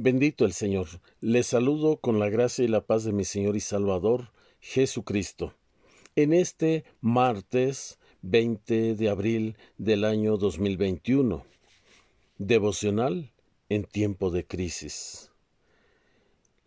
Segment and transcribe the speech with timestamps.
[0.00, 0.86] Bendito el Señor.
[1.20, 5.54] Les saludo con la gracia y la paz de mi Señor y Salvador, Jesucristo.
[6.14, 11.44] En este martes 20 de abril del año 2021.
[12.38, 13.32] Devocional
[13.68, 15.32] en tiempo de crisis.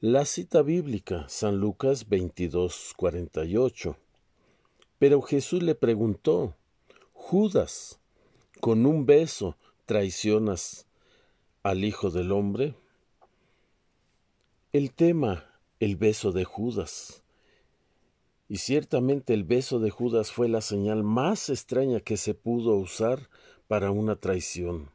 [0.02, 3.96] La cita bíblica, San Lucas 22, 48.
[5.00, 6.58] Pero Jesús le preguntó,
[7.14, 8.02] Judas,
[8.60, 9.56] ¿con un beso
[9.86, 10.86] traicionas
[11.64, 12.76] al Hijo del Hombre?
[14.74, 15.44] El tema,
[15.82, 17.26] el beso de Judas.
[18.48, 23.28] Y ciertamente el beso de Judas fue la señal más extraña que se pudo usar
[23.68, 24.90] para una traición.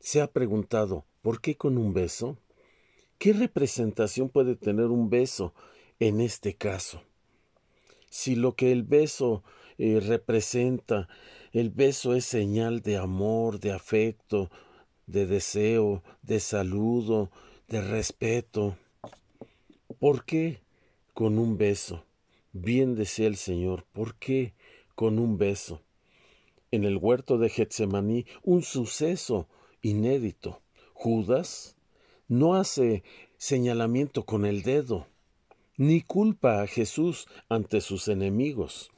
[0.00, 2.38] Se ha preguntado, ¿por qué con un beso?
[3.18, 5.54] ¿Qué representación puede tener un beso
[6.00, 7.00] en este caso?
[8.10, 9.44] Si lo que el beso
[9.78, 11.08] eh, representa,
[11.52, 14.50] el beso es señal de amor, de afecto,
[15.06, 17.30] de deseo, de saludo,
[17.68, 18.76] de respeto,
[19.98, 20.60] ¿Por qué
[21.12, 22.04] con un beso?
[22.52, 24.54] Bien decía el Señor, ¿por qué
[24.94, 25.82] con un beso?
[26.70, 29.48] En el huerto de Getsemaní, un suceso
[29.82, 30.62] inédito.
[30.92, 31.76] Judas
[32.28, 33.02] no hace
[33.38, 35.08] señalamiento con el dedo,
[35.76, 38.92] ni culpa a Jesús ante sus enemigos.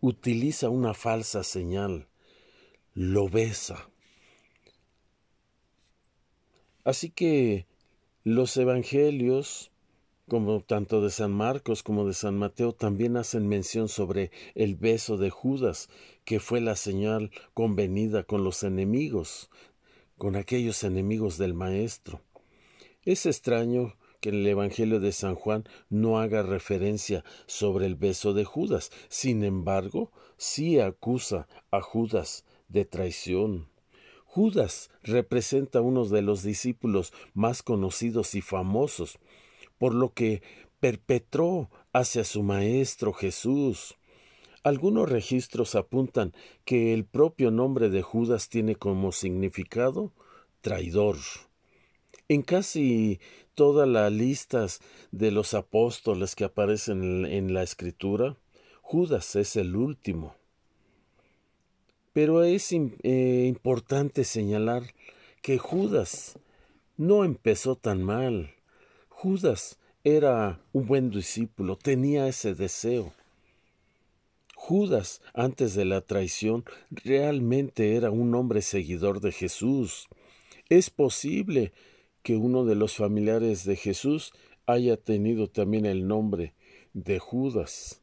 [0.00, 2.08] Utiliza una falsa señal,
[2.92, 3.88] lo besa.
[6.82, 7.66] Así que
[8.24, 9.70] los evangelios
[10.28, 15.16] como tanto de San Marcos como de San Mateo también hacen mención sobre el beso
[15.16, 15.88] de Judas,
[16.24, 19.50] que fue la señal convenida con los enemigos,
[20.16, 22.22] con aquellos enemigos del Maestro.
[23.02, 28.32] Es extraño que en el Evangelio de San Juan no haga referencia sobre el beso
[28.32, 33.68] de Judas, sin embargo, sí acusa a Judas de traición.
[34.24, 39.18] Judas representa a uno de los discípulos más conocidos y famosos,
[39.84, 40.40] por lo que
[40.80, 43.96] perpetró hacia su Maestro Jesús.
[44.62, 46.32] Algunos registros apuntan
[46.64, 50.14] que el propio nombre de Judas tiene como significado
[50.62, 51.18] traidor.
[52.28, 53.20] En casi
[53.54, 54.80] todas las listas
[55.10, 58.38] de los apóstoles que aparecen en la escritura,
[58.80, 60.34] Judas es el último.
[62.14, 64.94] Pero es eh, importante señalar
[65.42, 66.38] que Judas
[66.96, 68.54] no empezó tan mal.
[69.24, 73.14] Judas era un buen discípulo, tenía ese deseo.
[74.54, 80.08] Judas, antes de la traición, realmente era un hombre seguidor de Jesús.
[80.68, 81.72] Es posible
[82.22, 84.34] que uno de los familiares de Jesús
[84.66, 86.52] haya tenido también el nombre
[86.92, 88.02] de Judas.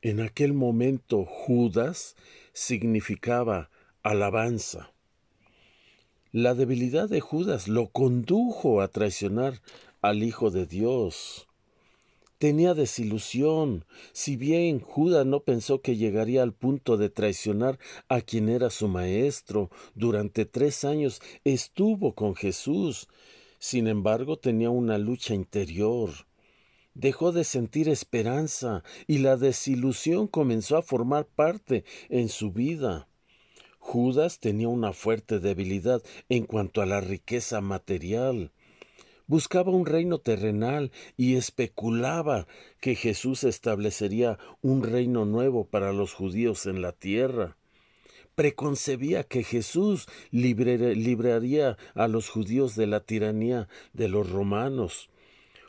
[0.00, 2.16] En aquel momento Judas
[2.54, 3.68] significaba
[4.02, 4.90] alabanza.
[6.34, 9.60] La debilidad de Judas lo condujo a traicionar
[10.02, 11.46] al Hijo de Dios.
[12.38, 18.48] Tenía desilusión, si bien Judas no pensó que llegaría al punto de traicionar a quien
[18.48, 19.70] era su maestro.
[19.94, 23.06] Durante tres años estuvo con Jesús.
[23.60, 26.10] Sin embargo, tenía una lucha interior.
[26.94, 33.06] Dejó de sentir esperanza y la desilusión comenzó a formar parte en su vida.
[33.78, 38.50] Judas tenía una fuerte debilidad en cuanto a la riqueza material
[39.32, 42.46] buscaba un reino terrenal y especulaba
[42.82, 47.56] que Jesús establecería un reino nuevo para los judíos en la tierra.
[48.34, 55.08] Preconcebía que Jesús libraría a los judíos de la tiranía de los romanos.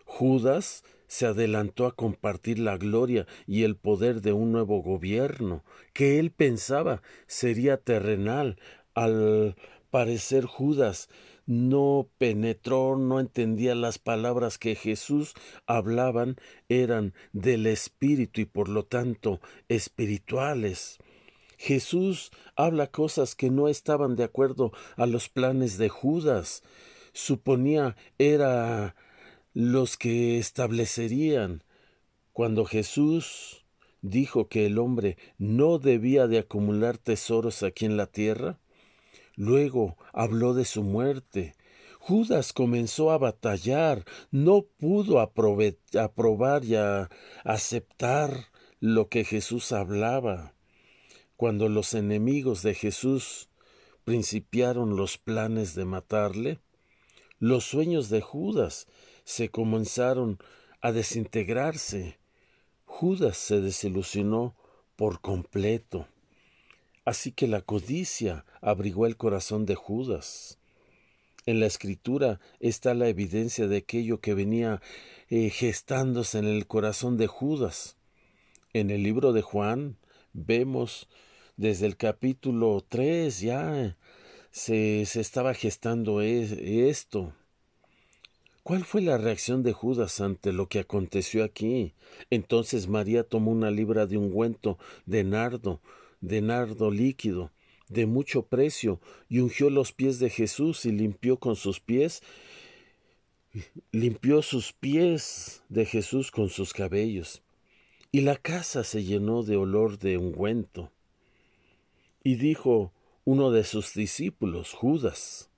[0.04, 5.64] Judas se adelantó a compartir la gloria y el poder de un nuevo gobierno,
[5.94, 8.58] que él pensaba sería terrenal.
[8.94, 9.56] Al
[9.90, 11.08] parecer Judas
[11.46, 15.34] no penetró, no entendía las palabras que Jesús
[15.68, 16.38] hablaban
[16.70, 21.00] eran del Espíritu y por lo tanto espirituales.
[21.58, 26.64] Jesús habla cosas que no estaban de acuerdo a los planes de Judas.
[27.14, 28.96] Suponía era
[29.54, 31.64] los que establecerían.
[32.34, 33.66] Cuando Jesús
[34.02, 38.60] dijo que el hombre no debía de acumular tesoros aquí en la tierra,
[39.36, 41.56] Luego habló de su muerte.
[42.00, 46.76] Judas comenzó a batallar, no pudo aprobar y
[47.46, 48.48] aceptar
[48.80, 50.54] lo que Jesús hablaba.
[51.38, 53.50] Cuando los enemigos de Jesús
[54.04, 56.60] principiaron los planes de matarle,
[57.40, 58.88] los sueños de Judas
[59.24, 60.40] se comenzaron
[60.82, 62.20] a desintegrarse.
[62.86, 64.56] Judas se desilusionó
[64.96, 66.08] por completo.
[67.06, 70.58] Así que la codicia abrigó el corazón de Judas.
[71.46, 74.82] En la escritura está la evidencia de aquello que venía
[75.30, 77.98] eh, gestándose en el corazón de Judas.
[78.72, 79.98] En el libro de Juan
[80.32, 81.10] vemos
[81.58, 83.98] desde el capítulo 3 ya
[84.52, 87.34] se, se estaba gestando esto.
[88.64, 91.94] ¿Cuál fue la reacción de Judas ante lo que aconteció aquí?
[92.30, 95.82] Entonces María tomó una libra de ungüento de nardo,
[96.24, 97.52] de nardo líquido,
[97.90, 102.24] de mucho precio, y ungió los pies de Jesús y limpió con sus pies,
[103.92, 107.44] limpió sus pies de Jesús con sus cabellos.
[108.12, 110.92] Y la casa se llenó de olor de ungüento.
[112.24, 112.94] Y dijo
[113.26, 115.50] uno de sus discípulos, Judas,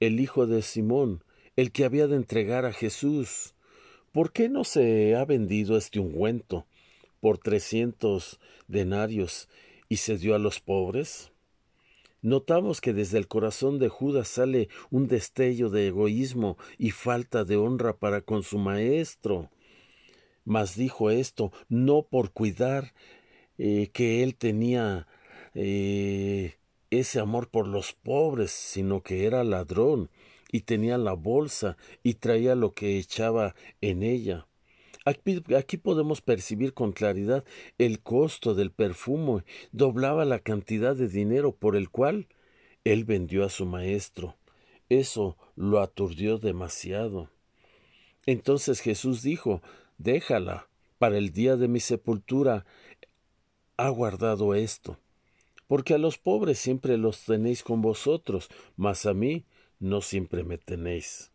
[0.00, 1.22] el hijo de Simón,
[1.56, 3.54] el que había de entregar a Jesús.
[4.12, 6.66] ¿Por qué no se ha vendido este ungüento
[7.20, 9.48] por trescientos denarios
[9.88, 11.32] y se dio a los pobres?
[12.22, 17.56] Notamos que desde el corazón de Judas sale un destello de egoísmo y falta de
[17.56, 19.50] honra para con su maestro.
[20.46, 22.94] Mas dijo esto no por cuidar
[23.58, 25.06] eh, que él tenía
[25.54, 26.54] eh,
[26.90, 30.10] ese amor por los pobres, sino que era ladrón
[30.50, 34.46] y tenía la bolsa y traía lo que echaba en ella.
[35.04, 37.44] Aquí, podemos percibir con claridad
[37.76, 42.26] el costo del perfume, doblaba la cantidad de dinero por el cual
[42.84, 44.36] él vendió a su maestro.
[44.88, 47.30] Eso lo aturdió demasiado.
[48.24, 49.60] Entonces Jesús dijo
[49.98, 50.68] Déjala,
[50.98, 52.64] para el día de mi sepultura
[53.76, 54.98] ha guardado esto,
[55.66, 59.44] porque a los pobres siempre los tenéis con vosotros, mas a mí
[59.80, 61.33] no siempre me tenéis.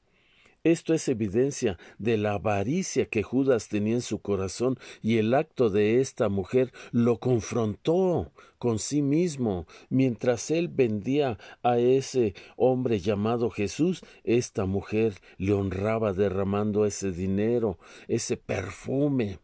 [0.66, 5.70] Esto es evidencia de la avaricia que Judas tenía en su corazón y el acto
[5.70, 9.68] de esta mujer lo confrontó con sí mismo.
[9.90, 17.80] Mientras él vendía a ese hombre llamado Jesús, esta mujer le honraba derramando ese dinero,
[18.10, 19.40] ese perfume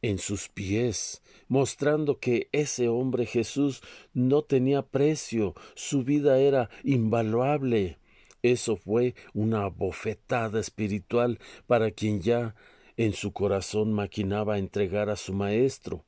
[0.00, 3.82] en sus pies, mostrando que ese hombre Jesús
[4.14, 7.98] no tenía precio, su vida era invaluable.
[8.42, 12.54] Eso fue una bofetada espiritual para quien ya
[12.96, 16.04] en su corazón maquinaba entregar a su maestro.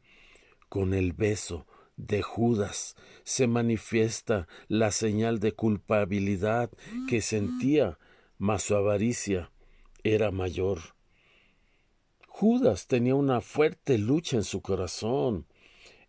[0.69, 6.71] Con el beso de Judas se manifiesta la señal de culpabilidad
[7.09, 7.99] que sentía,
[8.39, 9.51] mas su avaricia
[10.03, 10.81] era mayor.
[12.27, 15.47] Judas tenía una fuerte lucha en su corazón.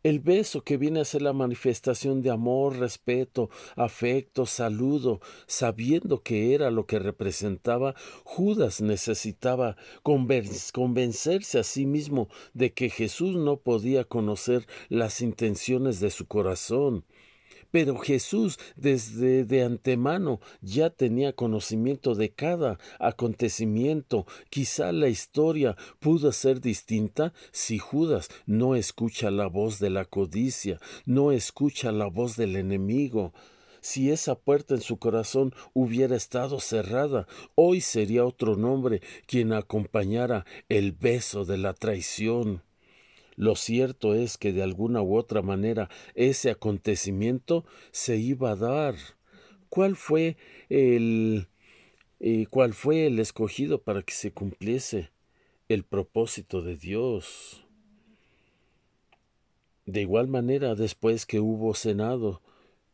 [0.03, 6.53] El beso que viene a ser la manifestación de amor, respeto, afecto, saludo, sabiendo que
[6.53, 7.95] era lo que representaba,
[8.25, 16.11] Judas necesitaba convencerse a sí mismo de que Jesús no podía conocer las intenciones de
[16.11, 17.05] su corazón.
[17.73, 24.27] Pero Jesús desde de antemano ya tenía conocimiento de cada acontecimiento.
[24.51, 30.79] Quizá la historia pudo ser distinta si Judas no escucha la voz de la codicia,
[31.07, 33.33] no escucha la voz del enemigo.
[33.81, 37.25] Si esa puerta en su corazón hubiera estado cerrada,
[37.55, 42.61] hoy sería otro nombre quien acompañara el beso de la traición.
[43.35, 48.95] Lo cierto es que de alguna u otra manera ese acontecimiento se iba a dar.
[49.69, 50.37] ¿Cuál fue
[50.69, 51.47] el
[52.19, 55.11] eh, cuál fue el escogido para que se cumpliese
[55.67, 57.65] el propósito de Dios?
[59.85, 62.41] De igual manera, después que hubo cenado,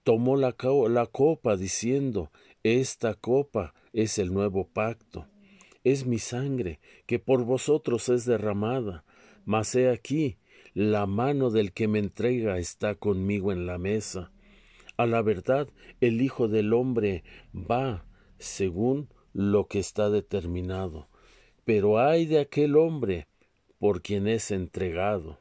[0.04, 0.56] tomó la,
[0.90, 2.32] la copa diciendo,
[2.64, 5.28] Esta copa es el nuevo pacto,
[5.84, 9.04] es mi sangre, que por vosotros es derramada
[9.50, 10.38] mas he aquí,
[10.76, 14.32] la mano del que me entrega está conmigo en la mesa.
[14.96, 15.68] A la verdad,
[16.02, 18.06] el Hijo del hombre va
[18.38, 21.08] según lo que está determinado.
[21.66, 23.28] Pero hay de aquel hombre
[23.80, 25.40] por quien es entregado.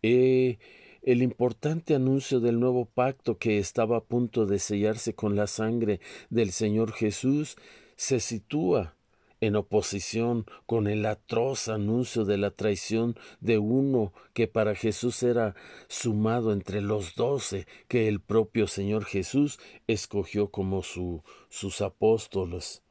[0.00, 0.56] Eh,
[1.02, 6.00] el importante anuncio del nuevo pacto que estaba a punto de sellarse con la sangre
[6.30, 7.56] del Señor Jesús
[7.94, 8.96] se sitúa
[9.42, 15.56] en oposición con el atroz anuncio de la traición de uno que para Jesús era
[15.88, 19.58] sumado entre los doce que el propio Señor Jesús
[19.88, 22.84] escogió como su, sus apóstoles.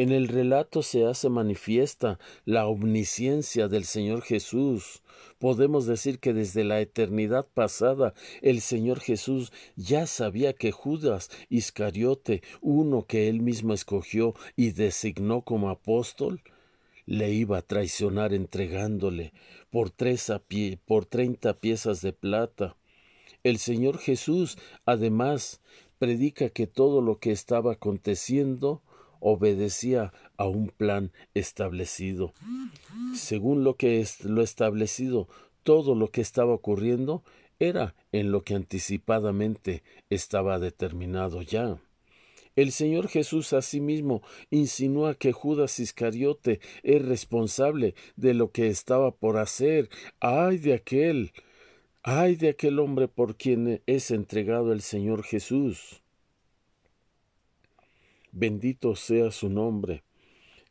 [0.00, 5.02] En el relato se hace manifiesta la omnisciencia del Señor Jesús.
[5.38, 12.40] Podemos decir que desde la eternidad pasada el Señor Jesús ya sabía que Judas Iscariote,
[12.62, 16.40] uno que él mismo escogió y designó como apóstol,
[17.04, 19.34] le iba a traicionar entregándole
[19.68, 22.74] por, tres pie, por treinta piezas de plata.
[23.42, 25.60] El Señor Jesús, además,
[25.98, 28.80] predica que todo lo que estaba aconteciendo
[29.20, 32.32] obedecía a un plan establecido.
[33.14, 35.28] Según lo que es lo establecido,
[35.62, 37.22] todo lo que estaba ocurriendo
[37.58, 41.78] era en lo que anticipadamente estaba determinado ya.
[42.56, 49.38] El Señor Jesús asimismo insinúa que Judas Iscariote es responsable de lo que estaba por
[49.38, 49.88] hacer.
[50.18, 51.32] ¡Ay de aquel!
[52.02, 55.99] ¡Ay de aquel hombre por quien es entregado el Señor Jesús!
[58.32, 60.02] Bendito sea su nombre.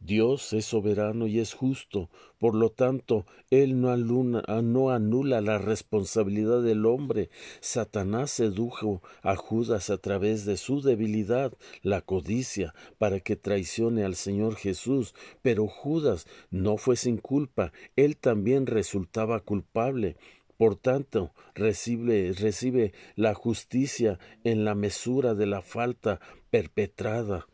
[0.02, 6.62] Dios es soberano y es justo, por lo tanto, Él no, no, anula la responsabilidad
[6.64, 7.30] del hombre.
[7.60, 11.52] Satanás sedujo a Judas a través de su debilidad,
[11.82, 18.16] la codicia, para que traicione al Señor Jesús, pero Judas no fue sin culpa, él
[18.16, 20.16] también resultaba culpable.
[20.60, 27.48] Por tanto, recibe, la justicia en la mesura de la falta perpetrada.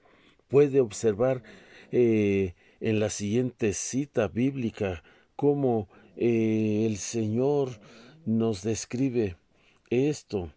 [0.48, 1.44] Puede observar
[1.92, 5.04] eh, en la siguiente cita bíblica
[5.36, 7.80] cómo eh, el Señor
[8.26, 9.38] nos describe
[9.92, 10.52] esto.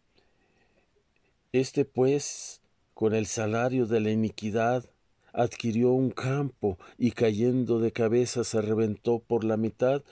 [1.52, 2.62] Este pues,
[2.94, 4.86] con el salario de la iniquidad,
[5.34, 10.02] adquirió un campo y cayendo de cabeza se reventó por la mitad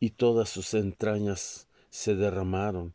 [0.00, 2.94] y todas sus entrañas se derramaron.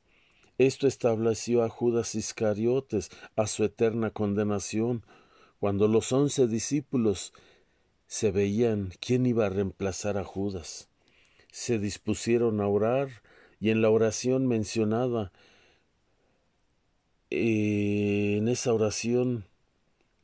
[0.57, 5.03] Esto estableció a Judas Iscariotes a su eterna condenación,
[5.59, 7.33] cuando los once discípulos
[8.07, 10.89] se veían quién iba a reemplazar a Judas.
[11.51, 13.09] Se dispusieron a orar
[13.59, 15.31] y en la oración mencionada,
[17.29, 19.45] en esa oración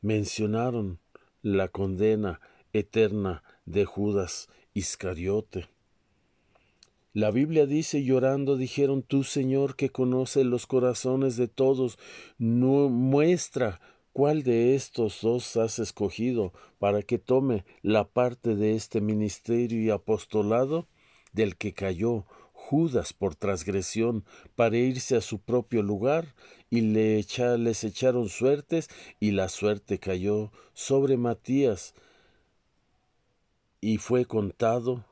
[0.02, 1.00] mencionaron
[1.42, 2.40] la condena
[2.72, 5.68] eterna de Judas Iscariote.
[7.18, 11.98] La Biblia dice, llorando, dijeron, tú Señor que conoce los corazones de todos,
[12.38, 13.80] muestra
[14.12, 19.90] ¿Cuál de estos dos has escogido para que tome la parte de este ministerio y
[19.90, 20.86] apostolado
[21.32, 26.36] del que cayó Judas por transgresión para irse a su propio lugar
[26.70, 27.24] y le
[27.58, 31.94] les echaron suertes y la suerte cayó sobre Matías
[33.80, 35.04] y fue contado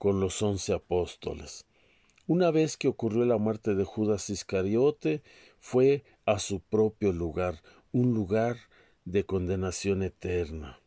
[0.00, 1.66] con los once apóstoles.
[2.26, 5.22] Una vez que ocurrió la muerte de Judas Iscariote,
[5.58, 7.60] fue a su propio lugar,
[7.92, 8.56] un lugar
[9.04, 10.80] de condenación eterna.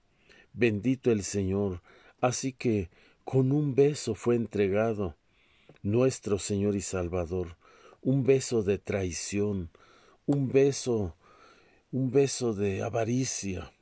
[0.51, 1.83] Bendito el Señor.
[2.21, 2.89] Así que
[3.23, 5.15] con un beso fue entregado
[5.83, 7.55] nuestro Señor y Salvador,
[8.01, 9.69] un beso de traición,
[10.25, 11.15] un beso,
[11.91, 13.73] un beso de avaricia.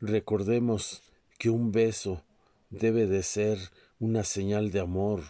[0.00, 1.02] Recordemos
[1.38, 2.22] que un beso
[2.70, 3.58] debe de ser
[3.98, 5.22] una señal de amor,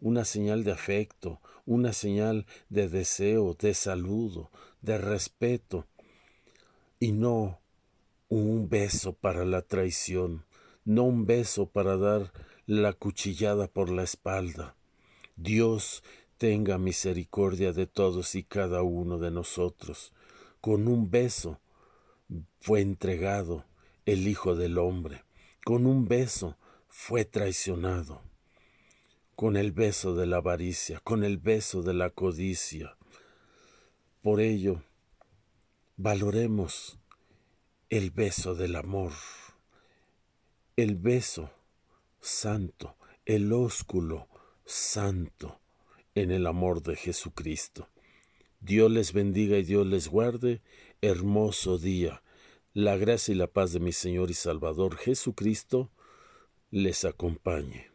[0.00, 4.50] una señal de afecto, una señal de deseo, de saludo,
[4.82, 5.86] de respeto,
[6.98, 7.60] y no
[8.28, 10.44] un beso para la traición,
[10.84, 12.32] no un beso para dar
[12.66, 14.76] la cuchillada por la espalda.
[15.36, 16.02] Dios
[16.38, 20.12] tenga misericordia de todos y cada uno de nosotros.
[20.60, 21.58] Con un beso
[22.60, 23.64] fue entregado
[24.06, 25.24] el Hijo del Hombre.
[25.64, 26.56] Con un beso
[26.90, 28.22] fue traicionado.
[29.34, 32.98] Con el beso de la avaricia, con el beso de la codicia.
[34.20, 34.82] Por ello,
[36.02, 36.98] Valoremos
[37.90, 39.12] el beso del amor,
[40.74, 41.50] el beso
[42.22, 44.26] santo, el ósculo
[44.64, 45.60] santo
[46.14, 47.86] en el amor de Jesucristo.
[48.60, 50.62] Dios les bendiga y Dios les guarde.
[51.02, 52.22] Hermoso día.
[52.72, 55.90] La gracia y la paz de mi Señor y Salvador Jesucristo
[56.70, 57.89] les acompañe.